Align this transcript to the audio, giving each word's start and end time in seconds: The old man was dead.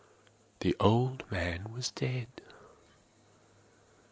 The 0.61 0.75
old 0.79 1.29
man 1.31 1.71
was 1.71 1.91
dead. 1.91 2.27